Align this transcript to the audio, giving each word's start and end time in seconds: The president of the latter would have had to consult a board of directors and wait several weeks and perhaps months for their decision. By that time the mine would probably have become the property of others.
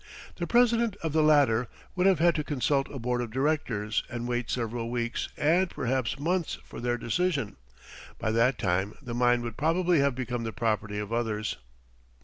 The 0.37 0.47
president 0.47 0.95
of 1.03 1.13
the 1.13 1.21
latter 1.21 1.67
would 1.95 2.07
have 2.07 2.17
had 2.17 2.33
to 2.33 2.43
consult 2.43 2.87
a 2.89 2.97
board 2.97 3.21
of 3.21 3.29
directors 3.29 4.03
and 4.09 4.27
wait 4.27 4.49
several 4.49 4.89
weeks 4.89 5.29
and 5.37 5.69
perhaps 5.69 6.17
months 6.17 6.57
for 6.65 6.79
their 6.81 6.97
decision. 6.97 7.57
By 8.17 8.31
that 8.31 8.57
time 8.57 8.95
the 8.99 9.13
mine 9.13 9.43
would 9.43 9.57
probably 9.57 9.99
have 9.99 10.15
become 10.15 10.43
the 10.43 10.51
property 10.53 10.97
of 10.97 11.13
others. 11.13 11.57